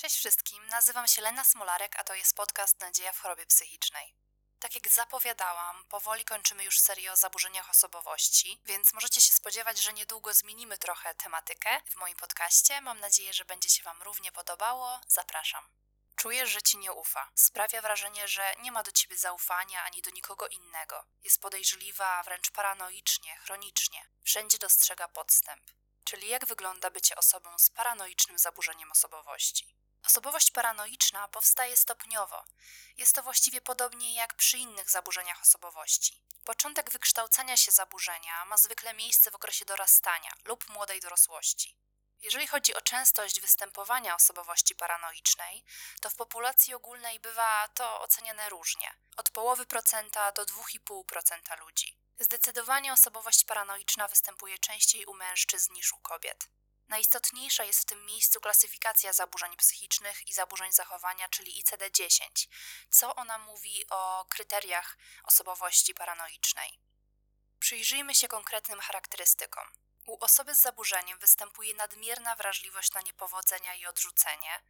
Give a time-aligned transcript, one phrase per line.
[0.00, 4.14] Cześć wszystkim, nazywam się Lena Smolarek, a to jest podcast Nadzieja w chorobie psychicznej.
[4.58, 9.92] Tak jak zapowiadałam, powoli kończymy już serię o zaburzeniach osobowości, więc możecie się spodziewać, że
[9.92, 12.80] niedługo zmienimy trochę tematykę w moim podcaście.
[12.80, 15.00] Mam nadzieję, że będzie się Wam równie podobało.
[15.08, 15.68] Zapraszam.
[16.16, 17.30] Czujesz, że ci nie ufa.
[17.34, 21.04] Sprawia wrażenie, że nie ma do ciebie zaufania ani do nikogo innego.
[21.22, 24.06] Jest podejrzliwa, wręcz paranoicznie, chronicznie.
[24.22, 25.70] Wszędzie dostrzega podstęp.
[26.04, 29.79] Czyli jak wygląda bycie osobą z paranoicznym zaburzeniem osobowości?
[30.06, 32.44] Osobowość paranoiczna powstaje stopniowo.
[32.96, 36.22] Jest to właściwie podobnie jak przy innych zaburzeniach osobowości.
[36.44, 41.76] Początek wykształcania się zaburzenia ma zwykle miejsce w okresie dorastania lub młodej dorosłości.
[42.22, 45.64] Jeżeli chodzi o częstość występowania osobowości paranoicznej,
[46.00, 51.98] to w populacji ogólnej bywa to oceniane różnie od połowy procenta do 2,5% ludzi.
[52.18, 56.48] Zdecydowanie osobowość paranoiczna występuje częściej u mężczyzn niż u kobiet.
[56.90, 62.48] Najistotniejsza jest w tym miejscu klasyfikacja zaburzeń psychicznych i zaburzeń zachowania, czyli ICD-10.
[62.90, 66.78] Co ona mówi o kryteriach osobowości paranoicznej?
[67.58, 69.64] Przyjrzyjmy się konkretnym charakterystykom.
[70.06, 74.60] U osoby z zaburzeniem występuje nadmierna wrażliwość na niepowodzenia i odrzucenie.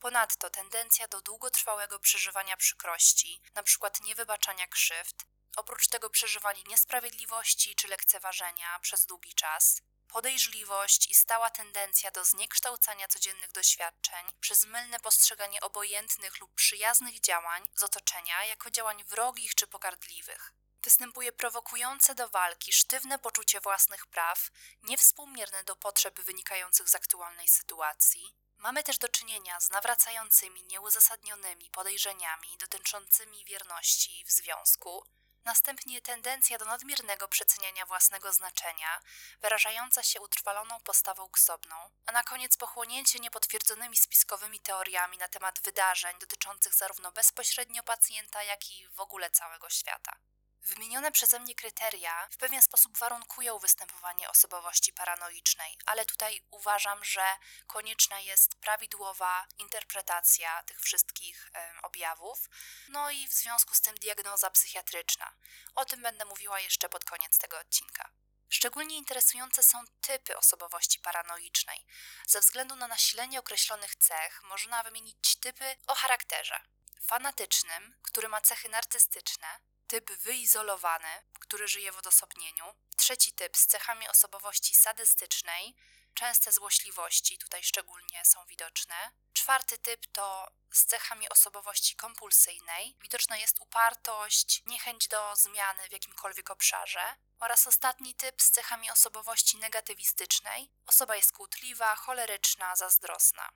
[0.00, 3.90] Ponadto tendencja do długotrwałego przeżywania przykrości, np.
[4.00, 12.10] niewybaczania krzywd, oprócz tego przeżywanie niesprawiedliwości czy lekceważenia przez długi czas, podejrzliwość i stała tendencja
[12.10, 19.04] do zniekształcania codziennych doświadczeń przez mylne postrzeganie obojętnych lub przyjaznych działań z otoczenia jako działań
[19.04, 20.52] wrogich czy pogardliwych.
[20.82, 24.50] Występuje prowokujące do walki sztywne poczucie własnych praw,
[24.82, 28.34] niewspółmierne do potrzeb wynikających z aktualnej sytuacji.
[28.58, 35.04] Mamy też do czynienia z nawracającymi, nieuzasadnionymi podejrzeniami dotyczącymi wierności w związku,
[35.44, 39.00] Następnie tendencja do nadmiernego przeceniania własnego znaczenia,
[39.40, 46.18] wyrażająca się utrwaloną postawą ksobną, a na koniec pochłonięcie niepotwierdzonymi spiskowymi teoriami na temat wydarzeń
[46.18, 50.12] dotyczących zarówno bezpośrednio pacjenta, jak i w ogóle całego świata.
[50.62, 57.24] Wymienione przeze mnie kryteria w pewien sposób warunkują występowanie osobowości paranoicznej, ale tutaj uważam, że
[57.66, 61.50] konieczna jest prawidłowa interpretacja tych wszystkich
[61.82, 62.48] objawów,
[62.88, 65.32] no i w związku z tym diagnoza psychiatryczna.
[65.74, 68.10] O tym będę mówiła jeszcze pod koniec tego odcinka.
[68.48, 71.86] Szczególnie interesujące są typy osobowości paranoicznej.
[72.26, 76.60] Ze względu na nasilenie określonych cech można wymienić typy o charakterze
[77.02, 79.46] fanatycznym, który ma cechy narcystyczne,
[79.90, 82.64] typ wyizolowany, który żyje w odosobnieniu,
[82.96, 85.74] trzeci typ z cechami osobowości sadystycznej,
[86.14, 88.94] częste złośliwości tutaj szczególnie są widoczne.
[89.32, 92.96] Czwarty typ to z cechami osobowości kompulsyjnej.
[93.02, 97.16] Widoczna jest upartość, niechęć do zmiany w jakimkolwiek obszarze.
[97.40, 100.70] Oraz ostatni typ z cechami osobowości negatywistycznej.
[100.86, 103.50] Osoba jest kłótliwa, choleryczna, zazdrosna.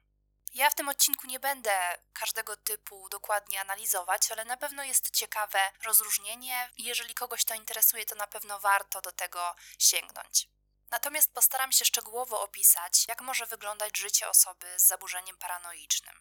[0.55, 5.73] Ja w tym odcinku nie będę każdego typu dokładnie analizować, ale na pewno jest ciekawe
[5.85, 10.49] rozróżnienie i jeżeli kogoś to interesuje, to na pewno warto do tego sięgnąć.
[10.91, 16.21] Natomiast postaram się szczegółowo opisać, jak może wyglądać życie osoby z zaburzeniem paranoicznym.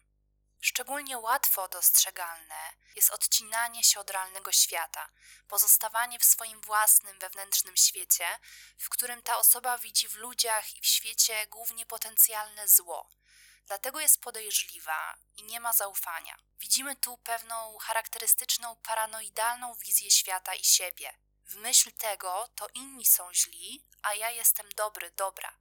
[0.60, 5.08] Szczególnie łatwo dostrzegalne jest odcinanie się od realnego świata,
[5.48, 8.38] pozostawanie w swoim własnym wewnętrznym świecie,
[8.78, 13.10] w którym ta osoba widzi w ludziach i w świecie głównie potencjalne zło
[13.66, 16.36] Dlatego jest podejrzliwa i nie ma zaufania.
[16.58, 21.18] Widzimy tu pewną charakterystyczną paranoidalną wizję świata i siebie.
[21.46, 25.52] W myśl tego to inni są źli, a ja jestem dobry, dobra.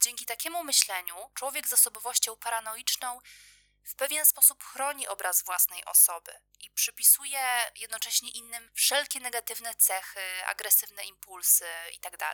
[0.00, 3.20] Dzięki takiemu myśleniu człowiek z osobowością paranoiczną
[3.84, 11.04] w pewien sposób chroni obraz własnej osoby i przypisuje jednocześnie innym wszelkie negatywne cechy, agresywne
[11.04, 12.26] impulsy itd.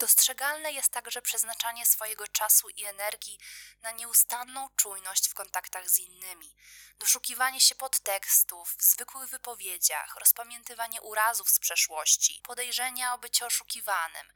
[0.00, 3.38] Dostrzegalne jest także przeznaczanie swojego czasu i energii
[3.82, 6.54] na nieustanną czujność w kontaktach z innymi,
[6.98, 14.32] doszukiwanie się podtekstów w zwykłych wypowiedziach, rozpamiętywanie urazów z przeszłości, podejrzenia o bycie oszukiwanym,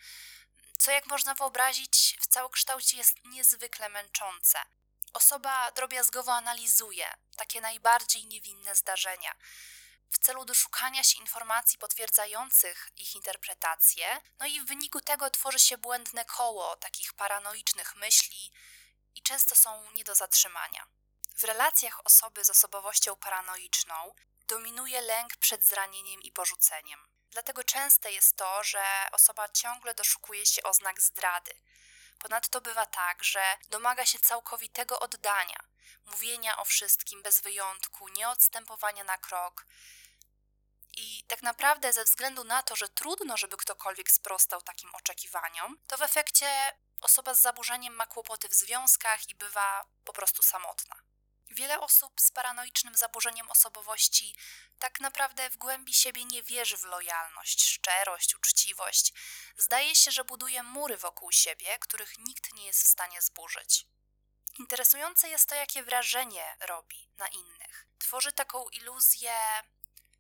[0.79, 4.59] co jak można wyobrazić w całokształcie jest niezwykle męczące.
[5.13, 9.35] Osoba drobiazgowo analizuje takie najbardziej niewinne zdarzenia,
[10.15, 15.79] w celu doszukania się informacji potwierdzających ich interpretację, no i w wyniku tego tworzy się
[15.79, 18.53] błędne koło takich paranoicznych myśli
[19.15, 20.87] i często są nie do zatrzymania.
[21.37, 24.15] W relacjach osoby z osobowością paranoiczną
[24.49, 27.09] dominuje lęk przed zranieniem i porzuceniem.
[27.31, 31.53] Dlatego częste jest to, że osoba ciągle doszukuje się oznak zdrady.
[32.19, 35.59] Ponadto bywa tak, że domaga się całkowitego oddania,
[36.07, 39.67] mówienia o wszystkim bez wyjątku, nieodstępowania na krok,
[40.97, 45.97] i tak naprawdę, ze względu na to, że trudno, żeby ktokolwiek sprostał takim oczekiwaniom, to
[45.97, 46.47] w efekcie
[47.01, 50.97] osoba z zaburzeniem ma kłopoty w związkach i bywa po prostu samotna.
[51.51, 54.37] Wiele osób z paranoicznym zaburzeniem osobowości
[54.79, 59.13] tak naprawdę w głębi siebie nie wierzy w lojalność, szczerość, uczciwość.
[59.57, 63.87] Zdaje się, że buduje mury wokół siebie, których nikt nie jest w stanie zburzyć.
[64.59, 67.87] Interesujące jest to, jakie wrażenie robi na innych.
[67.99, 69.35] Tworzy taką iluzję,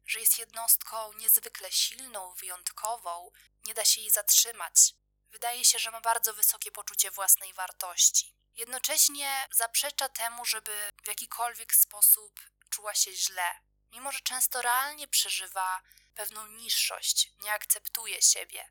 [0.06, 3.30] że jest jednostką niezwykle silną, wyjątkową,
[3.64, 4.94] nie da się jej zatrzymać.
[5.30, 8.34] Wydaje się, że ma bardzo wysokie poczucie własnej wartości.
[8.56, 12.40] Jednocześnie zaprzecza temu, żeby w jakikolwiek sposób
[12.70, 13.60] czuła się źle,
[13.92, 15.82] mimo że często realnie przeżywa
[16.14, 18.68] pewną niższość, nie akceptuje siebie.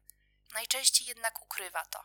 [0.53, 2.03] Najczęściej jednak ukrywa to.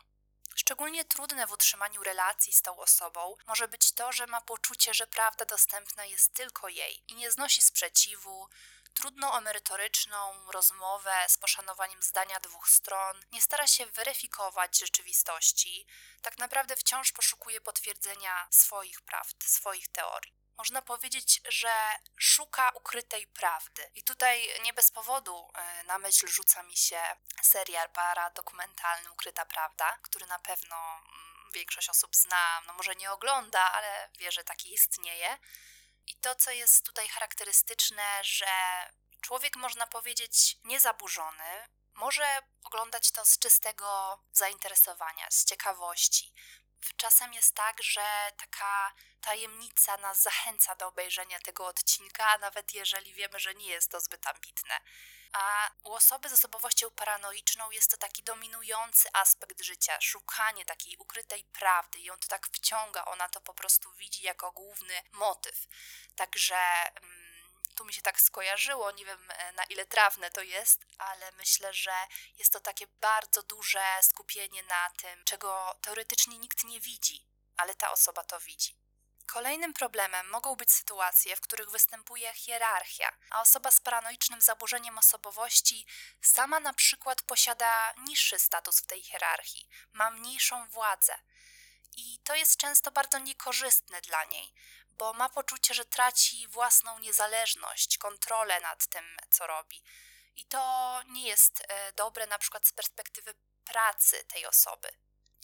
[0.55, 5.07] Szczególnie trudne w utrzymaniu relacji z tą osobą może być to, że ma poczucie, że
[5.07, 8.49] prawda dostępna jest tylko jej i nie znosi sprzeciwu,
[8.93, 15.87] trudną o merytoryczną rozmowę z poszanowaniem zdania dwóch stron, nie stara się weryfikować rzeczywistości,
[16.21, 20.39] tak naprawdę wciąż poszukuje potwierdzenia swoich prawd, swoich teorii.
[20.59, 21.71] Można powiedzieć, że
[22.17, 23.91] szuka ukrytej prawdy.
[23.95, 27.01] I tutaj nie bez powodu e, na myśl rzuca mi się
[27.41, 33.71] serial paradokumentalny Ukryta Prawda, który na pewno mm, większość osób zna, no może nie ogląda,
[33.71, 35.37] ale wie, że taki istnieje.
[36.09, 38.47] I to, co jest tutaj charakterystyczne, że
[39.21, 46.33] człowiek, można powiedzieć, niezaburzony, może oglądać to z czystego zainteresowania, z ciekawości.
[46.97, 53.39] Czasem jest tak, że taka tajemnica nas zachęca do obejrzenia tego odcinka, nawet jeżeli wiemy,
[53.39, 54.79] że nie jest to zbyt ambitne.
[55.33, 61.43] A u osoby z osobowością paranoiczną jest to taki dominujący aspekt życia, szukanie takiej ukrytej
[61.43, 61.99] prawdy.
[61.99, 65.67] Ją to tak wciąga, ona to po prostu widzi jako główny motyw.
[66.15, 66.57] Także
[67.01, 67.29] mm,
[67.75, 71.73] tu mi się tak skojarzyło, nie wiem e, na ile trawne to jest, ale myślę,
[71.73, 71.93] że
[72.37, 77.27] jest to takie bardzo duże skupienie na tym, czego teoretycznie nikt nie widzi,
[77.57, 78.88] ale ta osoba to widzi.
[79.33, 85.85] Kolejnym problemem mogą być sytuacje, w których występuje hierarchia, a osoba z paranoicznym zaburzeniem osobowości
[86.21, 91.19] sama na przykład posiada niższy status w tej hierarchii, ma mniejszą władzę.
[91.97, 94.53] I to jest często bardzo niekorzystne dla niej,
[94.89, 99.83] bo ma poczucie, że traci własną niezależność, kontrolę nad tym, co robi.
[100.35, 103.33] I to nie jest e, dobre na przykład z perspektywy
[103.65, 104.89] pracy tej osoby.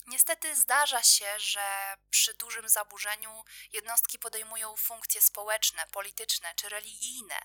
[0.06, 7.38] Niestety zdarza się, że przy dużym zaburzeniu jednostki podejmują funkcje społeczne, polityczne czy religijne.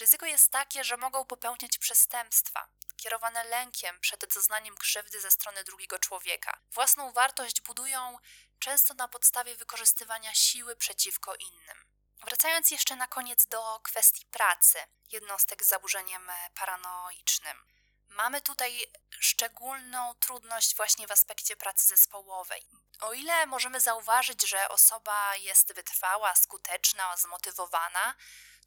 [0.00, 5.98] Ryzyko jest takie, że mogą popełniać przestępstwa, kierowane lękiem przed doznaniem krzywdy ze strony drugiego
[5.98, 6.60] człowieka.
[6.70, 8.18] Własną wartość budują
[8.58, 11.84] często na podstawie wykorzystywania siły przeciwko innym.
[12.24, 14.78] Wracając jeszcze na koniec do kwestii pracy
[15.12, 17.73] jednostek z zaburzeniem paranoicznym.
[18.14, 22.66] Mamy tutaj szczególną trudność właśnie w aspekcie pracy zespołowej.
[23.00, 28.14] O ile możemy zauważyć, że osoba jest wytrwała, skuteczna, zmotywowana,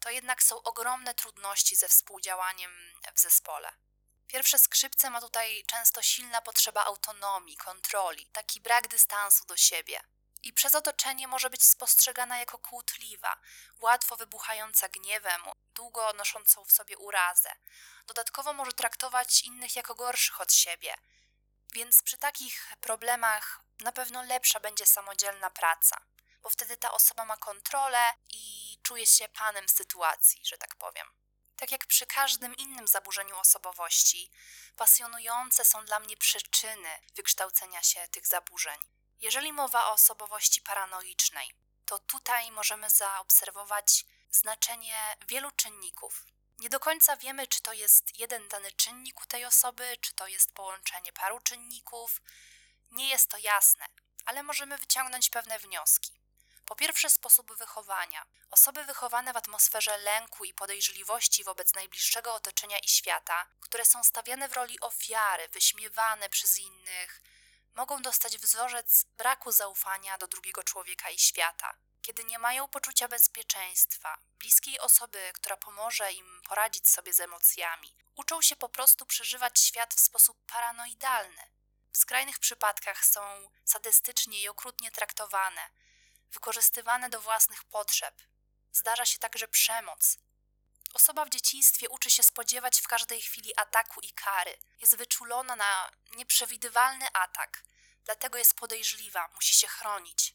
[0.00, 2.72] to jednak są ogromne trudności ze współdziałaniem
[3.14, 3.72] w zespole.
[4.26, 10.00] Pierwsze skrzypce ma tutaj często silna potrzeba autonomii, kontroli, taki brak dystansu do siebie.
[10.42, 13.36] I przez otoczenie może być spostrzegana jako kłótliwa,
[13.78, 15.42] łatwo wybuchająca gniewem,
[15.74, 17.52] długo noszącą w sobie urazę.
[18.06, 20.94] Dodatkowo może traktować innych jako gorszych od siebie.
[21.74, 26.00] Więc przy takich problemach na pewno lepsza będzie samodzielna praca,
[26.42, 31.06] bo wtedy ta osoba ma kontrolę i czuje się panem sytuacji, że tak powiem.
[31.56, 34.30] Tak jak przy każdym innym zaburzeniu osobowości,
[34.76, 38.97] pasjonujące są dla mnie przyczyny wykształcenia się tych zaburzeń.
[39.20, 46.26] Jeżeli mowa o osobowości paranoicznej, to tutaj możemy zaobserwować znaczenie wielu czynników.
[46.58, 50.26] Nie do końca wiemy, czy to jest jeden dany czynnik u tej osoby, czy to
[50.26, 52.20] jest połączenie paru czynników.
[52.90, 53.86] Nie jest to jasne,
[54.24, 56.18] ale możemy wyciągnąć pewne wnioski.
[56.66, 58.26] Po pierwsze, sposób wychowania.
[58.50, 64.48] Osoby wychowane w atmosferze lęku i podejrzliwości wobec najbliższego otoczenia i świata, które są stawiane
[64.48, 67.22] w roli ofiary, wyśmiewane przez innych,
[67.78, 71.74] mogą dostać wzorzec braku zaufania do drugiego człowieka i świata.
[72.02, 78.42] Kiedy nie mają poczucia bezpieczeństwa, bliskiej osoby, która pomoże im poradzić sobie z emocjami, uczą
[78.42, 81.42] się po prostu przeżywać świat w sposób paranoidalny.
[81.92, 85.70] W skrajnych przypadkach są sadystycznie i okrutnie traktowane,
[86.32, 88.22] wykorzystywane do własnych potrzeb.
[88.72, 90.18] Zdarza się także przemoc.
[90.94, 94.58] Osoba w dzieciństwie uczy się spodziewać w każdej chwili ataku i kary.
[94.80, 97.64] Jest wyczulona na nieprzewidywalny atak,
[98.04, 100.34] dlatego jest podejrzliwa, musi się chronić.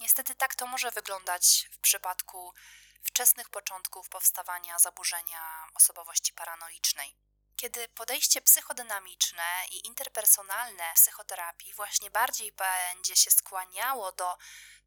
[0.00, 2.54] Niestety tak to może wyglądać w przypadku
[3.02, 7.16] wczesnych początków powstawania zaburzenia osobowości paranoicznej.
[7.56, 14.38] Kiedy podejście psychodynamiczne i interpersonalne psychoterapii właśnie bardziej będzie się skłaniało do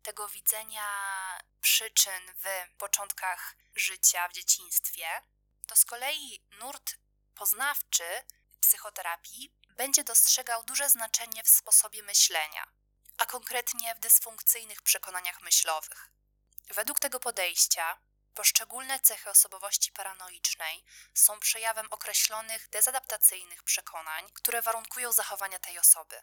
[0.02, 0.88] tego widzenia
[1.62, 5.08] przyczyn w początkach życia, w dzieciństwie,
[5.68, 6.96] to z kolei nurt
[7.36, 8.24] poznawczy
[8.62, 12.68] psychoterapii będzie dostrzegał duże znaczenie w sposobie myślenia,
[13.18, 16.12] a konkretnie w dysfunkcyjnych przekonaniach myślowych.
[16.70, 17.98] Według tego podejścia
[18.38, 26.22] poszczególne cechy osobowości paranoicznej są przejawem określonych dezadaptacyjnych przekonań, które warunkują zachowania tej osoby.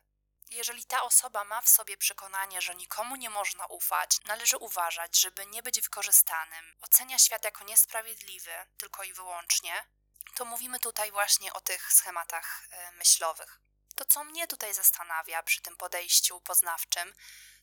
[0.50, 5.46] Jeżeli ta osoba ma w sobie przekonanie, że nikomu nie można ufać, należy uważać, żeby
[5.46, 9.86] nie być wykorzystanym, ocenia świat jako niesprawiedliwy tylko i wyłącznie,
[10.34, 13.60] to mówimy tutaj właśnie o tych schematach e, myślowych.
[13.96, 17.14] To, co mnie tutaj zastanawia przy tym podejściu poznawczym,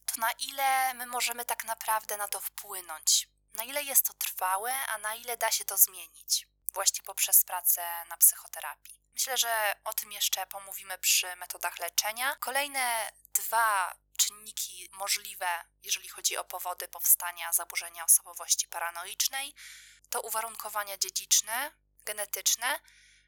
[0.05, 3.31] to na ile my możemy tak naprawdę na to wpłynąć.
[3.53, 8.05] Na ile jest to trwałe, a na ile da się to zmienić, właśnie poprzez pracę
[8.09, 9.01] na psychoterapii.
[9.13, 12.35] Myślę, że o tym jeszcze pomówimy przy metodach leczenia.
[12.35, 19.53] Kolejne dwa czynniki możliwe, jeżeli chodzi o powody powstania zaburzenia osobowości paranoicznej,
[20.09, 21.71] to uwarunkowania dziedziczne,
[22.05, 22.79] genetyczne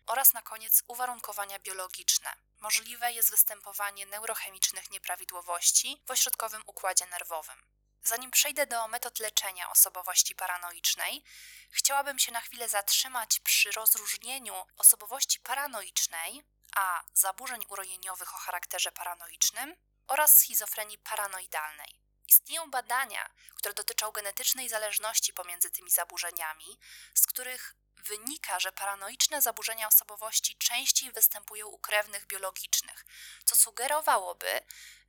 [0.06, 2.34] oraz na koniec uwarunkowania biologiczne.
[2.60, 7.66] Możliwe jest występowanie neurochemicznych nieprawidłowości w ośrodkowym układzie nerwowym.
[8.04, 11.24] Zanim przejdę do metod leczenia osobowości paranoicznej,
[11.72, 16.44] chciałabym się na chwilę zatrzymać przy rozróżnieniu osobowości paranoicznej,
[16.76, 19.76] a zaburzeń urojeniowych o charakterze paranoicznym
[20.08, 21.96] oraz schizofrenii paranoidalnej.
[22.28, 26.80] Istnieją badania, które dotyczą genetycznej zależności pomiędzy tymi zaburzeniami,
[27.14, 33.06] z których wynika, że paranoiczne zaburzenia osobowości częściej występują u krewnych biologicznych,
[33.46, 34.62] co sugerowałoby,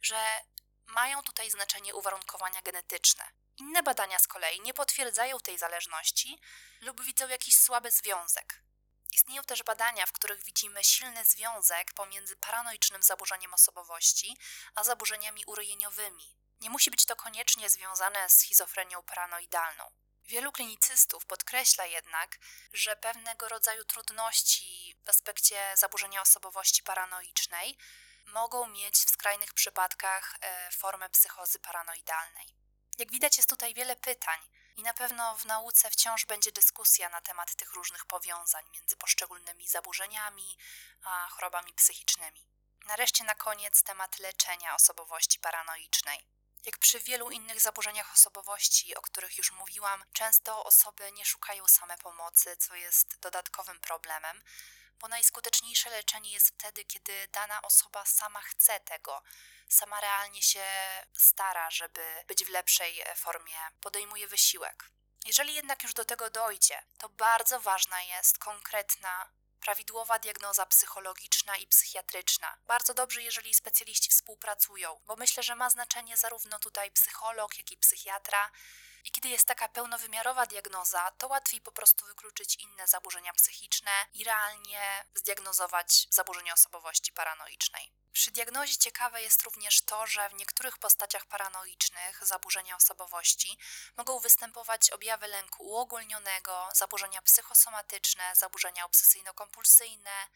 [0.02, 0.40] że
[0.86, 3.24] mają tutaj znaczenie uwarunkowania genetyczne.
[3.56, 6.38] Inne badania z kolei nie potwierdzają tej zależności
[6.80, 8.64] lub widzą jakiś słaby związek.
[9.12, 14.36] Istnieją też badania, w których widzimy silny związek pomiędzy paranoicznym zaburzeniem osobowości
[14.74, 16.36] a zaburzeniami urojeniowymi.
[16.60, 19.90] Nie musi być to koniecznie związane z schizofrenią paranoidalną.
[20.26, 22.38] Wielu klinicystów podkreśla jednak,
[22.72, 27.78] że pewnego rodzaju trudności w aspekcie zaburzenia osobowości paranoicznej
[28.26, 32.46] mogą mieć w skrajnych przypadkach e, formę psychozy paranoidalnej.
[32.98, 34.40] Jak widać, jest tutaj wiele pytań,
[34.76, 39.68] i na pewno w nauce wciąż będzie dyskusja na temat tych różnych powiązań między poszczególnymi
[39.68, 40.58] zaburzeniami
[41.04, 42.48] a chorobami psychicznymi.
[42.86, 46.26] Nareszcie na koniec temat leczenia osobowości paranoicznej.
[46.66, 51.98] Jak przy wielu innych zaburzeniach osobowości, o których już mówiłam, często osoby nie szukają same
[51.98, 54.42] pomocy, co jest dodatkowym problemem,
[55.04, 59.22] bo najskuteczniejsze leczenie jest wtedy, kiedy dana osoba sama chce tego,
[59.68, 60.64] sama realnie się
[61.18, 64.90] stara, żeby być w lepszej e, formie, podejmuje wysiłek.
[65.26, 69.28] Jeżeli jednak już do tego dojdzie, to bardzo ważna jest konkretna
[69.60, 72.56] prawidłowa diagnoza psychologiczna i psychiatryczna.
[72.66, 77.76] Bardzo dobrze, jeżeli specjaliści współpracują, bo myślę, że ma znaczenie zarówno tutaj psycholog, jak i
[77.76, 78.50] psychiatra.
[79.04, 84.24] I kiedy jest taka pełnowymiarowa diagnoza, to łatwiej po prostu wykluczyć inne zaburzenia psychiczne i
[84.24, 87.92] realnie zdiagnozować zaburzenie osobowości paranoicznej.
[88.12, 93.58] Przy diagnozie ciekawe jest również to, że w niektórych postaciach paranoicznych zaburzenia osobowości
[93.96, 100.28] mogą występować objawy lęku uogólnionego, zaburzenia psychosomatyczne, zaburzenia obsesyjno-kompulsyjne,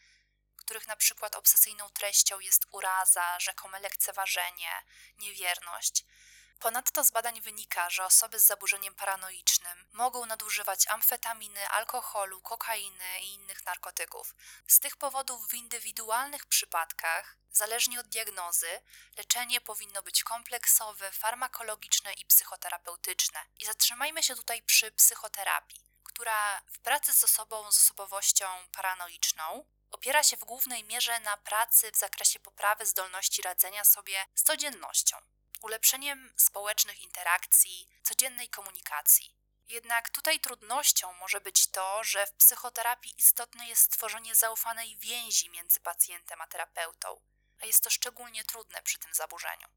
[0.55, 4.83] których na przykład obsesyjną treścią jest uraza, rzekome lekceważenie,
[5.17, 6.05] niewierność.
[6.59, 13.33] Ponadto z badań wynika, że osoby z zaburzeniem paranoicznym mogą nadużywać amfetaminy, alkoholu, kokainy i
[13.33, 14.35] innych narkotyków.
[14.67, 18.81] Z tych powodów w indywidualnych przypadkach, zależnie od diagnozy,
[19.17, 23.39] leczenie powinno być kompleksowe, farmakologiczne i psychoterapeutyczne.
[23.59, 30.23] I zatrzymajmy się tutaj przy psychoterapii, która w pracy z osobą z osobowością paranoiczną opiera
[30.23, 35.17] się w głównej mierze na pracy w zakresie poprawy zdolności radzenia sobie z codziennością
[35.61, 39.35] ulepszeniem społecznych interakcji, codziennej komunikacji.
[39.67, 45.79] Jednak tutaj trudnością może być to, że w psychoterapii istotne jest stworzenie zaufanej więzi między
[45.79, 47.21] pacjentem a terapeutą,
[47.61, 49.67] a jest to szczególnie trudne przy tym zaburzeniu.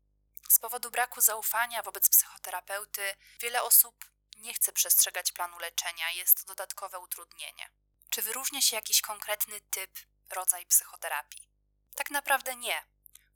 [0.49, 4.05] Z powodu braku zaufania wobec psychoterapeuty wiele osób
[4.37, 7.71] nie chce przestrzegać planu leczenia, jest to dodatkowe utrudnienie.
[8.11, 9.99] Czy wyróżnia się jakiś konkretny typ,
[10.31, 11.49] rodzaj psychoterapii?
[11.95, 12.85] Tak naprawdę nie.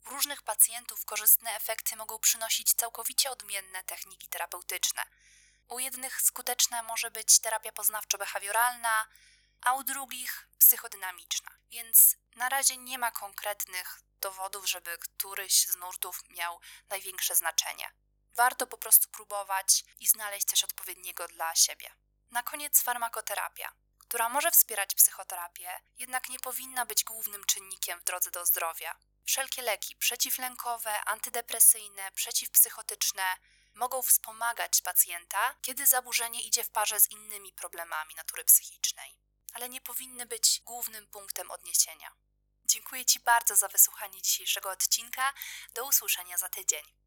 [0.07, 5.03] Różnych pacjentów korzystne efekty mogą przynosić całkowicie odmienne techniki terapeutyczne.
[5.69, 9.07] U jednych skuteczna może być terapia poznawczo-behawioralna,
[9.61, 11.51] a u drugich psychodynamiczna.
[11.71, 17.91] Więc na razie nie ma konkretnych dowodów, żeby któryś z nurtów miał największe znaczenie.
[18.35, 21.91] Warto po prostu próbować i znaleźć coś odpowiedniego dla siebie.
[22.31, 23.73] Na koniec farmakoterapia
[24.09, 28.95] która może wspierać psychoterapię, jednak nie powinna być głównym czynnikiem w drodze do zdrowia.
[29.27, 33.37] Wszelkie leki przeciwlękowe, antydepresyjne, przeciwpsychotyczne
[33.75, 39.19] mogą wspomagać pacjenta, kiedy zaburzenie idzie w parze z innymi problemami natury psychicznej,
[39.53, 42.11] ale nie powinny być głównym punktem odniesienia.
[42.65, 45.33] Dziękuję Ci bardzo za wysłuchanie dzisiejszego odcinka.
[45.75, 47.06] Do usłyszenia za tydzień.